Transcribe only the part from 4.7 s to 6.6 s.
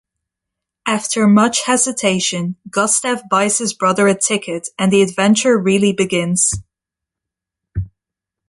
and the adventure really begins.